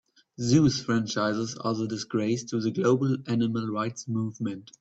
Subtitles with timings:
[0.41, 4.71] Zoos franchises are a disgrace to the global animal rights movement.